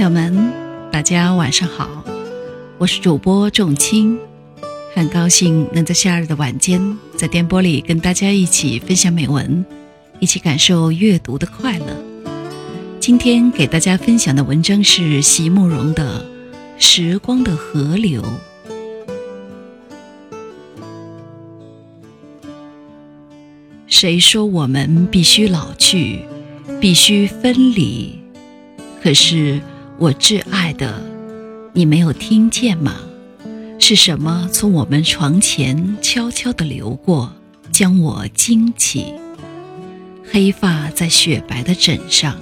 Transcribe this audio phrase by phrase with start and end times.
[0.00, 0.50] 朋友们，
[0.90, 2.02] 大家晚上好，
[2.78, 4.18] 我是主播仲青，
[4.94, 9.62] 很高兴能在夏日的晚间，在电波里跟大家一起分享美文，
[10.18, 11.84] 一起感受阅读的快乐。
[12.98, 16.24] 今天给大家分享的文章是席慕容的
[16.82, 18.22] 《时光的河流》。
[23.86, 26.20] 谁说我们必须老去，
[26.80, 28.18] 必须分离？
[29.02, 29.60] 可是。
[30.00, 30.98] 我挚爱的，
[31.74, 32.96] 你没有听见吗？
[33.78, 37.30] 是什么从我们床前悄悄地流过，
[37.70, 39.12] 将我惊起？
[40.32, 42.38] 黑发在雪白的枕上，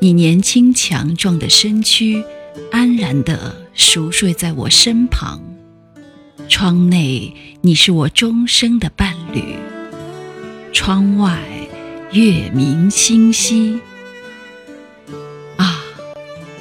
[0.00, 2.24] 你年轻强壮的身躯
[2.70, 5.42] 安然地熟睡在我身旁。
[6.48, 9.42] 窗内，你是我终生的伴侣；
[10.72, 11.38] 窗外，
[12.12, 13.78] 月明星稀。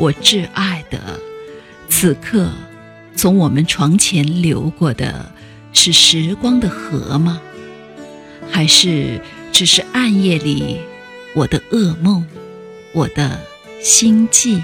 [0.02, 1.00] 我挚爱的，
[1.88, 2.50] 此刻
[3.16, 5.32] 从我们床前流过的
[5.74, 7.40] 是时光的河吗？
[8.50, 10.80] 还是只是暗夜里
[11.36, 12.26] 我的噩梦，
[12.96, 13.40] 我的
[13.80, 14.64] 心悸？